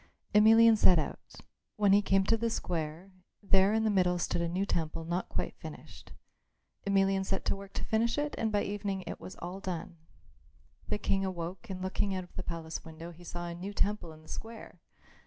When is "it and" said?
8.17-8.51